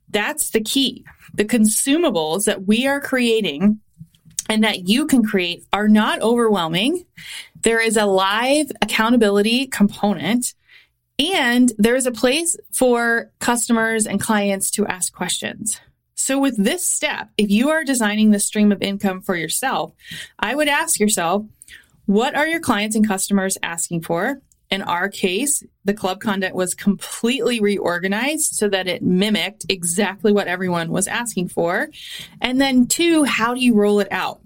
That's 0.09 0.49
the 0.49 0.61
key. 0.61 1.05
The 1.33 1.45
consumables 1.45 2.45
that 2.45 2.67
we 2.67 2.87
are 2.87 2.99
creating 2.99 3.79
and 4.49 4.63
that 4.63 4.87
you 4.87 5.05
can 5.05 5.23
create 5.23 5.65
are 5.71 5.87
not 5.87 6.21
overwhelming. 6.21 7.05
There 7.61 7.79
is 7.79 7.95
a 7.95 8.05
live 8.05 8.71
accountability 8.81 9.67
component 9.67 10.53
and 11.21 11.71
there's 11.77 12.05
a 12.05 12.11
place 12.11 12.57
for 12.71 13.31
customers 13.39 14.07
and 14.07 14.19
clients 14.19 14.71
to 14.71 14.87
ask 14.87 15.13
questions. 15.13 15.79
So 16.15 16.39
with 16.39 16.55
this 16.57 16.87
step, 16.87 17.29
if 17.37 17.49
you 17.49 17.69
are 17.69 17.83
designing 17.83 18.31
the 18.31 18.39
stream 18.39 18.71
of 18.71 18.81
income 18.81 19.21
for 19.21 19.35
yourself, 19.35 19.93
I 20.39 20.55
would 20.55 20.67
ask 20.67 20.99
yourself, 20.99 21.45
what 22.05 22.35
are 22.35 22.47
your 22.47 22.59
clients 22.59 22.95
and 22.95 23.07
customers 23.07 23.57
asking 23.63 24.01
for? 24.01 24.41
In 24.69 24.81
our 24.81 25.09
case, 25.09 25.63
the 25.83 25.93
club 25.93 26.21
content 26.21 26.55
was 26.55 26.73
completely 26.73 27.59
reorganized 27.59 28.53
so 28.55 28.69
that 28.69 28.87
it 28.87 29.01
mimicked 29.01 29.65
exactly 29.67 30.31
what 30.31 30.47
everyone 30.47 30.91
was 30.91 31.07
asking 31.07 31.49
for. 31.49 31.89
And 32.39 32.61
then, 32.61 32.87
two, 32.87 33.23
how 33.25 33.53
do 33.53 33.59
you 33.59 33.75
roll 33.75 33.99
it 33.99 34.07
out? 34.11 34.41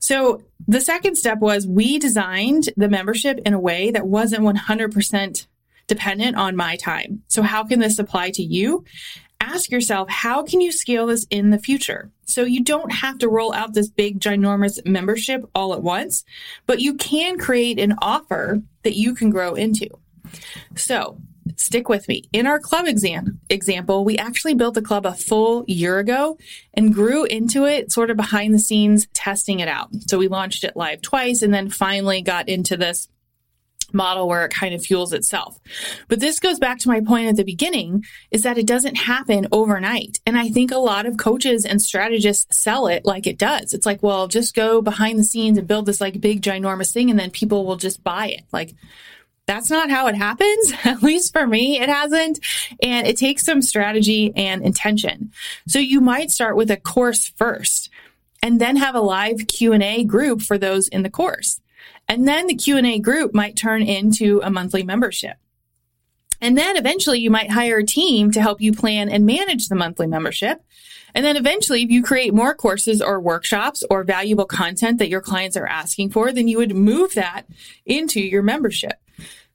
So, 0.00 0.42
the 0.66 0.80
second 0.80 1.16
step 1.16 1.38
was 1.38 1.66
we 1.66 1.98
designed 1.98 2.70
the 2.76 2.88
membership 2.88 3.40
in 3.46 3.54
a 3.54 3.60
way 3.60 3.90
that 3.90 4.06
wasn't 4.06 4.42
100% 4.42 5.46
dependent 5.86 6.36
on 6.36 6.56
my 6.56 6.76
time. 6.76 7.22
So, 7.28 7.42
how 7.42 7.64
can 7.64 7.80
this 7.80 7.98
apply 7.98 8.30
to 8.30 8.42
you? 8.42 8.84
Ask 9.40 9.70
yourself, 9.70 10.08
how 10.08 10.42
can 10.42 10.60
you 10.60 10.72
scale 10.72 11.08
this 11.08 11.26
in 11.28 11.50
the 11.50 11.58
future? 11.58 12.10
So 12.24 12.44
you 12.44 12.64
don't 12.64 12.90
have 12.90 13.18
to 13.18 13.28
roll 13.28 13.52
out 13.52 13.74
this 13.74 13.90
big, 13.90 14.18
ginormous 14.18 14.84
membership 14.86 15.44
all 15.54 15.74
at 15.74 15.82
once, 15.82 16.24
but 16.66 16.80
you 16.80 16.94
can 16.94 17.38
create 17.38 17.78
an 17.78 17.94
offer 18.00 18.62
that 18.84 18.96
you 18.96 19.14
can 19.14 19.30
grow 19.30 19.54
into. 19.54 19.88
So 20.76 21.18
stick 21.56 21.88
with 21.88 22.08
me. 22.08 22.24
In 22.32 22.46
our 22.46 22.58
club 22.58 22.86
exam 22.86 23.40
example, 23.50 24.04
we 24.04 24.16
actually 24.16 24.54
built 24.54 24.74
the 24.74 24.82
club 24.82 25.04
a 25.06 25.12
full 25.12 25.64
year 25.66 25.98
ago 25.98 26.38
and 26.72 26.94
grew 26.94 27.24
into 27.24 27.64
it 27.64 27.92
sort 27.92 28.10
of 28.10 28.16
behind 28.16 28.54
the 28.54 28.58
scenes, 28.58 29.06
testing 29.12 29.60
it 29.60 29.68
out. 29.68 29.90
So 30.08 30.18
we 30.18 30.28
launched 30.28 30.64
it 30.64 30.76
live 30.76 31.02
twice 31.02 31.42
and 31.42 31.52
then 31.52 31.68
finally 31.68 32.22
got 32.22 32.48
into 32.48 32.76
this 32.76 33.08
model 33.94 34.28
where 34.28 34.44
it 34.44 34.52
kind 34.52 34.74
of 34.74 34.84
fuels 34.84 35.12
itself. 35.12 35.58
But 36.08 36.20
this 36.20 36.40
goes 36.40 36.58
back 36.58 36.78
to 36.80 36.88
my 36.88 37.00
point 37.00 37.28
at 37.28 37.36
the 37.36 37.44
beginning 37.44 38.04
is 38.30 38.42
that 38.42 38.58
it 38.58 38.66
doesn't 38.66 38.96
happen 38.96 39.46
overnight. 39.52 40.18
And 40.26 40.36
I 40.36 40.48
think 40.48 40.70
a 40.70 40.78
lot 40.78 41.06
of 41.06 41.16
coaches 41.16 41.64
and 41.64 41.80
strategists 41.80 42.58
sell 42.58 42.86
it 42.86 43.04
like 43.04 43.26
it 43.26 43.38
does. 43.38 43.72
It's 43.72 43.86
like, 43.86 44.02
well, 44.02 44.28
just 44.28 44.54
go 44.54 44.82
behind 44.82 45.18
the 45.18 45.24
scenes 45.24 45.56
and 45.56 45.68
build 45.68 45.86
this 45.86 46.00
like 46.00 46.20
big 46.20 46.42
ginormous 46.42 46.92
thing 46.92 47.10
and 47.10 47.18
then 47.18 47.30
people 47.30 47.64
will 47.64 47.76
just 47.76 48.02
buy 48.02 48.26
it. 48.28 48.42
Like 48.52 48.74
that's 49.46 49.70
not 49.70 49.90
how 49.90 50.06
it 50.06 50.14
happens. 50.14 50.72
At 50.84 51.02
least 51.02 51.32
for 51.32 51.46
me, 51.46 51.80
it 51.80 51.88
hasn't. 51.88 52.40
And 52.82 53.06
it 53.06 53.16
takes 53.16 53.44
some 53.44 53.62
strategy 53.62 54.32
and 54.36 54.62
intention. 54.62 55.32
So 55.68 55.78
you 55.78 56.00
might 56.00 56.30
start 56.30 56.56
with 56.56 56.70
a 56.70 56.76
course 56.76 57.28
first 57.36 57.90
and 58.42 58.60
then 58.60 58.76
have 58.76 58.94
a 58.94 59.00
live 59.00 59.46
Q&A 59.46 60.04
group 60.04 60.42
for 60.42 60.58
those 60.58 60.88
in 60.88 61.02
the 61.02 61.10
course. 61.10 61.60
And 62.08 62.28
then 62.28 62.46
the 62.46 62.54
Q&A 62.54 62.98
group 62.98 63.34
might 63.34 63.56
turn 63.56 63.82
into 63.82 64.40
a 64.42 64.50
monthly 64.50 64.82
membership. 64.82 65.36
And 66.40 66.58
then 66.58 66.76
eventually 66.76 67.20
you 67.20 67.30
might 67.30 67.52
hire 67.52 67.78
a 67.78 67.86
team 67.86 68.30
to 68.32 68.42
help 68.42 68.60
you 68.60 68.72
plan 68.72 69.08
and 69.08 69.24
manage 69.24 69.68
the 69.68 69.74
monthly 69.74 70.06
membership. 70.06 70.62
And 71.14 71.24
then 71.24 71.36
eventually, 71.36 71.82
if 71.82 71.90
you 71.90 72.02
create 72.02 72.34
more 72.34 72.54
courses 72.54 73.00
or 73.00 73.20
workshops 73.20 73.84
or 73.88 74.02
valuable 74.02 74.46
content 74.46 74.98
that 74.98 75.08
your 75.08 75.20
clients 75.20 75.56
are 75.56 75.66
asking 75.66 76.10
for, 76.10 76.32
then 76.32 76.48
you 76.48 76.58
would 76.58 76.74
move 76.74 77.14
that 77.14 77.44
into 77.86 78.20
your 78.20 78.42
membership 78.42 79.00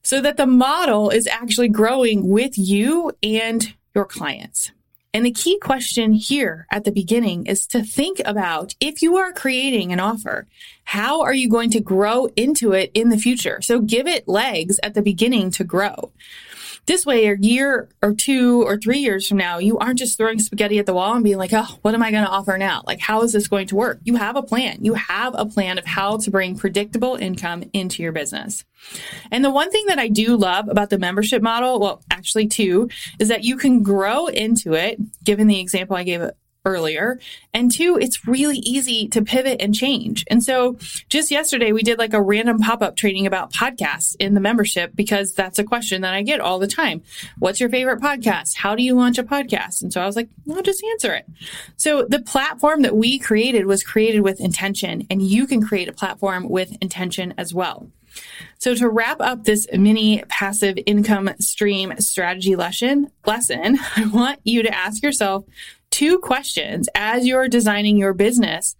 so 0.01 0.21
that 0.21 0.37
the 0.37 0.47
model 0.47 1.09
is 1.09 1.27
actually 1.27 1.67
growing 1.67 2.29
with 2.29 2.57
you 2.57 3.11
and 3.21 3.75
your 3.93 4.05
clients. 4.05 4.71
And 5.11 5.25
the 5.25 5.31
key 5.31 5.57
question 5.57 6.13
here 6.13 6.67
at 6.69 6.83
the 6.83 6.91
beginning 6.91 7.47
is 7.47 7.65
to 7.67 7.81
think 7.81 8.21
about 8.25 8.75
if 8.79 9.01
you 9.01 9.17
are 9.17 9.33
creating 9.33 9.91
an 9.91 9.99
offer, 9.99 10.45
how 10.83 11.21
are 11.21 11.33
you 11.33 11.49
going 11.49 11.71
to 11.71 11.79
grow 11.79 12.27
into 12.35 12.73
it 12.73 12.91
in 12.93 13.09
the 13.09 13.17
future? 13.17 13.59
So 13.61 13.81
give 13.81 14.05
it 14.05 14.27
legs 14.27 14.79
at 14.83 14.93
the 14.93 15.01
beginning 15.01 15.49
to 15.51 15.63
grow. 15.63 16.11
This 16.89 17.05
way, 17.05 17.27
a 17.27 17.37
year 17.39 17.87
or 18.01 18.15
two 18.15 18.63
or 18.63 18.75
three 18.75 18.97
years 18.97 19.27
from 19.27 19.37
now, 19.37 19.59
you 19.59 19.77
aren't 19.77 19.99
just 19.99 20.17
throwing 20.17 20.39
spaghetti 20.39 20.79
at 20.79 20.87
the 20.87 20.93
wall 20.95 21.13
and 21.13 21.23
being 21.23 21.37
like, 21.37 21.53
oh, 21.53 21.77
what 21.83 21.93
am 21.93 22.01
I 22.01 22.09
going 22.09 22.23
to 22.23 22.29
offer 22.31 22.57
now? 22.57 22.81
Like, 22.87 22.99
how 22.99 23.21
is 23.21 23.31
this 23.31 23.47
going 23.47 23.67
to 23.67 23.75
work? 23.75 23.99
You 24.05 24.15
have 24.15 24.35
a 24.35 24.41
plan. 24.41 24.79
You 24.81 24.95
have 24.95 25.35
a 25.37 25.45
plan 25.45 25.77
of 25.77 25.85
how 25.85 26.17
to 26.17 26.31
bring 26.31 26.57
predictable 26.57 27.13
income 27.13 27.63
into 27.73 28.01
your 28.01 28.11
business. 28.11 28.65
And 29.29 29.45
the 29.45 29.51
one 29.51 29.69
thing 29.69 29.85
that 29.85 29.99
I 29.99 30.07
do 30.07 30.35
love 30.35 30.67
about 30.67 30.89
the 30.89 30.97
membership 30.97 31.43
model, 31.43 31.79
well, 31.79 32.01
actually 32.09 32.47
two, 32.47 32.89
is 33.19 33.27
that 33.27 33.43
you 33.43 33.55
can 33.55 33.83
grow 33.83 34.25
into 34.25 34.73
it, 34.73 34.97
given 35.23 35.45
the 35.45 35.59
example 35.59 35.95
I 35.95 36.01
gave 36.01 36.23
earlier. 36.65 37.19
And 37.53 37.71
two, 37.71 37.97
it's 37.99 38.27
really 38.27 38.57
easy 38.57 39.07
to 39.09 39.21
pivot 39.21 39.61
and 39.61 39.73
change. 39.73 40.25
And 40.29 40.43
so 40.43 40.77
just 41.07 41.31
yesterday, 41.31 41.71
we 41.71 41.83
did 41.83 41.97
like 41.97 42.13
a 42.13 42.21
random 42.21 42.59
pop 42.59 42.81
up 42.81 42.95
training 42.95 43.25
about 43.25 43.53
podcasts 43.53 44.15
in 44.19 44.33
the 44.33 44.39
membership 44.39 44.91
because 44.95 45.33
that's 45.33 45.59
a 45.59 45.63
question 45.63 46.01
that 46.01 46.13
I 46.13 46.21
get 46.21 46.41
all 46.41 46.59
the 46.59 46.67
time. 46.67 47.01
What's 47.37 47.59
your 47.59 47.69
favorite 47.69 48.01
podcast? 48.01 48.57
How 48.57 48.75
do 48.75 48.83
you 48.83 48.95
launch 48.95 49.17
a 49.17 49.23
podcast? 49.23 49.81
And 49.81 49.91
so 49.93 50.01
I 50.01 50.05
was 50.05 50.15
like, 50.15 50.29
I'll 50.51 50.61
just 50.61 50.83
answer 50.83 51.13
it. 51.13 51.25
So 51.77 52.05
the 52.07 52.21
platform 52.21 52.81
that 52.81 52.95
we 52.95 53.19
created 53.19 53.65
was 53.65 53.83
created 53.83 54.21
with 54.21 54.41
intention, 54.41 55.07
and 55.09 55.21
you 55.21 55.47
can 55.47 55.61
create 55.61 55.87
a 55.87 55.93
platform 55.93 56.49
with 56.49 56.75
intention 56.81 57.33
as 57.37 57.53
well. 57.53 57.89
So 58.57 58.75
to 58.75 58.89
wrap 58.89 59.21
up 59.21 59.45
this 59.45 59.67
mini 59.71 60.23
passive 60.27 60.77
income 60.85 61.29
stream 61.39 61.93
strategy 61.99 62.55
lesson, 62.55 63.11
lesson, 63.25 63.79
I 63.95 64.07
want 64.07 64.39
you 64.43 64.63
to 64.63 64.75
ask 64.75 65.01
yourself 65.01 65.45
two 65.91 66.19
questions 66.19 66.89
as 66.95 67.25
you're 67.25 67.47
designing 67.47 67.97
your 67.97 68.13
business 68.13 68.75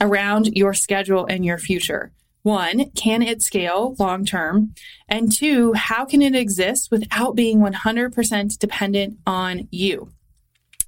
around 0.00 0.46
your 0.56 0.74
schedule 0.74 1.26
and 1.26 1.44
your 1.44 1.58
future. 1.58 2.12
One, 2.42 2.90
can 2.92 3.22
it 3.22 3.42
scale 3.42 3.96
long 3.98 4.24
term? 4.24 4.74
And 5.08 5.30
two, 5.30 5.72
how 5.74 6.04
can 6.04 6.22
it 6.22 6.34
exist 6.34 6.90
without 6.90 7.34
being 7.34 7.58
100% 7.58 8.58
dependent 8.58 9.18
on 9.26 9.68
you? 9.70 10.12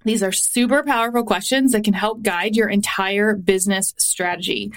These 0.04 0.22
are 0.22 0.32
super 0.32 0.82
powerful 0.82 1.24
questions 1.24 1.72
that 1.72 1.84
can 1.84 1.92
help 1.92 2.22
guide 2.22 2.56
your 2.56 2.68
entire 2.68 3.34
business 3.34 3.94
strategy. 3.98 4.72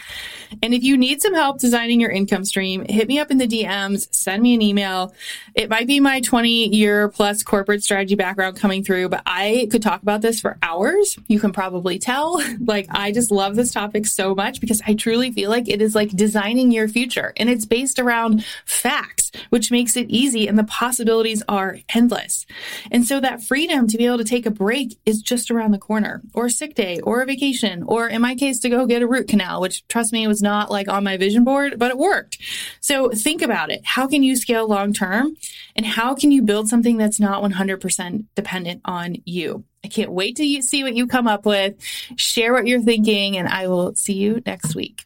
And 0.62 0.74
if 0.74 0.84
you 0.84 0.98
need 0.98 1.22
some 1.22 1.34
help 1.34 1.60
designing 1.60 2.02
your 2.02 2.12
income 2.12 2.44
stream, 2.44 2.86
hit 2.90 3.08
me 3.08 3.20
up 3.20 3.32
in 3.32 3.38
the 3.38 3.48
DMs, 3.48 4.14
send 4.14 4.44
me 4.44 4.54
an 4.54 4.62
email. 4.62 5.14
It 5.56 5.70
might 5.70 5.88
be 5.88 6.00
my 6.00 6.20
20 6.20 6.76
year 6.76 7.08
plus 7.08 7.42
corporate 7.42 7.84
strategy 7.84 8.16
background 8.16 8.58
coming 8.58 8.84
through, 8.84 9.10
but 9.10 9.24
I 9.26 9.68
could 9.72 9.82
talk 9.82 10.02
about 10.02 10.22
this 10.22 10.42
for 10.42 10.58
hours. 10.62 11.18
You 11.28 11.40
can 11.40 11.52
probably 11.52 12.00
tell. 12.00 12.42
Like, 12.64 12.88
I 12.90 13.12
just 13.12 13.30
love 13.30 13.56
this 13.56 13.72
topic 13.72 14.06
so 14.06 14.34
much 14.34 14.62
because 14.62 14.82
I 14.88 14.94
truly 14.94 15.32
feel 15.32 15.50
like 15.50 15.68
it 15.68 15.82
is 15.82 15.96
like 15.96 16.10
designing 16.12 16.72
your 16.72 16.88
future 16.88 17.34
and 17.36 17.50
it's 17.50 17.66
based 17.66 18.00
around 18.00 18.46
facts, 18.66 19.32
which 19.50 19.70
makes 19.70 19.98
it 19.98 20.10
easy 20.10 20.48
and 20.48 20.58
the 20.58 20.64
possibilities 20.64 21.44
are 21.50 21.80
endless. 21.94 22.46
And 22.90 23.06
so 23.06 23.20
that 23.20 23.44
freedom 23.44 23.88
to 23.88 23.98
be 23.98 24.06
able 24.06 24.18
to 24.20 24.24
take 24.24 24.46
a 24.46 24.52
break 24.52 24.98
is 25.06 25.13
just 25.22 25.52
around 25.52 25.72
the 25.72 25.78
corner, 25.78 26.22
or 26.34 26.50
sick 26.50 26.76
day, 26.76 27.00
or 27.02 27.22
a 27.22 27.26
vacation, 27.26 27.84
or 27.84 28.08
in 28.08 28.22
my 28.22 28.36
case, 28.36 28.60
to 28.60 28.70
go 28.70 28.86
get 28.86 29.02
a 29.02 29.08
root 29.08 29.28
canal, 29.28 29.62
which 29.62 29.88
trust 29.88 30.14
me, 30.14 30.28
was 30.28 30.42
not 30.42 30.72
like 30.72 30.88
on 30.88 31.04
my 31.04 31.18
vision 31.18 31.44
board, 31.44 31.78
but 31.78 31.92
it 31.92 31.98
worked. 31.98 32.38
So 32.82 33.10
think 33.10 33.42
about 33.42 33.72
it. 33.72 33.82
How 33.86 34.08
can 34.08 34.24
you 34.24 34.36
scale 34.36 34.68
long 34.68 34.94
term? 34.94 35.36
And 35.76 35.86
how 35.86 36.16
can 36.16 36.32
you 36.32 36.42
build 36.42 36.70
something 36.70 36.98
that's 36.98 37.20
not 37.20 37.44
100% 37.44 38.26
dependent 38.36 38.82
on 38.86 39.18
you? 39.26 39.64
I 39.84 39.90
can't 39.90 40.12
wait 40.12 40.38
to 40.38 40.62
see 40.62 40.84
what 40.84 40.96
you 40.96 41.08
come 41.08 41.28
up 41.28 41.46
with. 41.46 41.76
Share 42.16 42.54
what 42.54 42.68
you're 42.68 42.82
thinking, 42.82 43.38
and 43.38 43.48
I 43.50 43.68
will 43.68 43.96
see 43.96 44.14
you 44.14 44.42
next 44.46 44.76
week. 44.76 45.06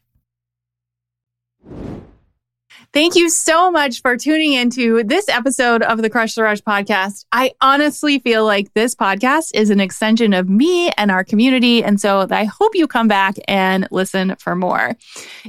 Thank 2.97 3.13
you 3.13 3.29
so 3.29 3.69
much 3.69 4.01
for 4.01 4.17
tuning 4.17 4.53
into 4.53 5.03
this 5.03 5.29
episode 5.29 5.83
of 5.83 6.01
the 6.01 6.09
Crush 6.09 6.33
the 6.33 6.41
Rush 6.41 6.61
podcast. 6.61 7.25
I 7.31 7.51
honestly 7.61 8.17
feel 8.17 8.43
like 8.43 8.73
this 8.73 8.95
podcast 8.95 9.51
is 9.53 9.69
an 9.69 9.79
extension 9.79 10.33
of 10.33 10.49
me 10.49 10.89
and 10.97 11.11
our 11.11 11.23
community. 11.23 11.83
And 11.83 12.01
so 12.01 12.25
I 12.31 12.45
hope 12.45 12.73
you 12.73 12.87
come 12.87 13.07
back 13.07 13.35
and 13.47 13.87
listen 13.91 14.35
for 14.39 14.55
more. 14.55 14.95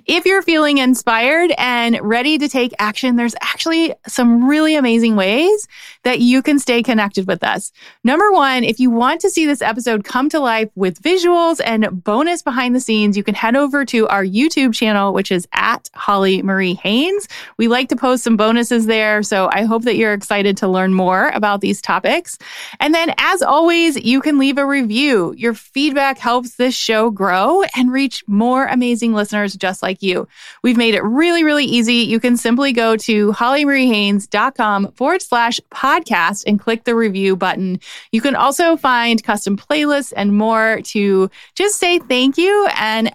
If 0.04 0.26
you're 0.26 0.42
feeling 0.42 0.76
inspired 0.76 1.54
and 1.56 1.98
ready 2.02 2.36
to 2.36 2.50
take 2.50 2.74
action, 2.78 3.16
there's 3.16 3.34
actually 3.40 3.94
some 4.06 4.46
really 4.46 4.76
amazing 4.76 5.16
ways 5.16 5.66
that 6.08 6.20
you 6.20 6.40
can 6.40 6.58
stay 6.58 6.82
connected 6.82 7.26
with 7.26 7.44
us. 7.44 7.70
Number 8.02 8.32
one, 8.32 8.64
if 8.64 8.80
you 8.80 8.90
want 8.90 9.20
to 9.20 9.28
see 9.28 9.44
this 9.44 9.60
episode 9.60 10.04
come 10.04 10.30
to 10.30 10.40
life 10.40 10.70
with 10.74 11.02
visuals 11.02 11.60
and 11.62 12.02
bonus 12.02 12.40
behind 12.40 12.74
the 12.74 12.80
scenes, 12.80 13.14
you 13.14 13.22
can 13.22 13.34
head 13.34 13.54
over 13.54 13.84
to 13.84 14.08
our 14.08 14.24
YouTube 14.24 14.72
channel, 14.72 15.12
which 15.12 15.30
is 15.30 15.46
at 15.52 15.90
Holly 15.92 16.40
Marie 16.40 16.72
Haynes. 16.72 17.28
We 17.58 17.68
like 17.68 17.90
to 17.90 17.96
post 17.96 18.24
some 18.24 18.38
bonuses 18.38 18.86
there. 18.86 19.22
So 19.22 19.50
I 19.52 19.64
hope 19.64 19.82
that 19.82 19.96
you're 19.96 20.14
excited 20.14 20.56
to 20.56 20.66
learn 20.66 20.94
more 20.94 21.28
about 21.34 21.60
these 21.60 21.82
topics. 21.82 22.38
And 22.80 22.94
then, 22.94 23.12
as 23.18 23.42
always, 23.42 24.02
you 24.02 24.22
can 24.22 24.38
leave 24.38 24.56
a 24.56 24.64
review. 24.64 25.34
Your 25.36 25.52
feedback 25.52 26.16
helps 26.16 26.54
this 26.54 26.74
show 26.74 27.10
grow 27.10 27.64
and 27.76 27.92
reach 27.92 28.24
more 28.26 28.64
amazing 28.64 29.12
listeners 29.12 29.54
just 29.56 29.82
like 29.82 30.02
you. 30.02 30.26
We've 30.62 30.78
made 30.78 30.94
it 30.94 31.02
really, 31.02 31.44
really 31.44 31.66
easy. 31.66 31.96
You 31.96 32.18
can 32.18 32.38
simply 32.38 32.72
go 32.72 32.96
to 32.96 33.32
hollymariehaynes.com 33.32 34.92
forward 34.92 35.20
slash 35.20 35.60
podcast 35.70 35.97
and 36.46 36.60
click 36.60 36.84
the 36.84 36.94
review 36.94 37.36
button. 37.36 37.80
You 38.12 38.20
can 38.20 38.36
also 38.36 38.76
find 38.76 39.22
custom 39.22 39.56
playlists 39.56 40.12
and 40.16 40.36
more 40.36 40.80
to 40.84 41.30
just 41.54 41.78
say 41.78 41.98
thank 41.98 42.38
you 42.38 42.68
and 42.76 43.14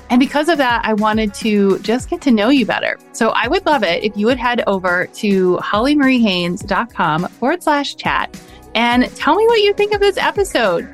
And 0.11 0.19
because 0.19 0.49
of 0.49 0.57
that, 0.57 0.81
I 0.83 0.93
wanted 0.93 1.33
to 1.35 1.79
just 1.79 2.09
get 2.09 2.19
to 2.23 2.31
know 2.31 2.49
you 2.49 2.65
better. 2.65 2.99
So 3.13 3.29
I 3.29 3.47
would 3.47 3.65
love 3.65 3.81
it 3.81 4.03
if 4.03 4.15
you 4.17 4.25
would 4.25 4.37
head 4.37 4.61
over 4.67 5.07
to 5.07 5.57
hollymariehaynes.com 5.57 7.27
forward 7.29 7.63
slash 7.63 7.95
chat 7.95 8.37
and 8.75 9.09
tell 9.15 9.35
me 9.35 9.45
what 9.47 9.61
you 9.61 9.73
think 9.73 9.93
of 9.93 10.01
this 10.01 10.17
episode. 10.17 10.93